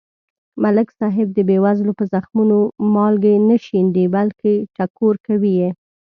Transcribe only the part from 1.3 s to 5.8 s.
د بې وزلو په زخمونو مالګې نه شیندي. بلکې ټکور کوي یې.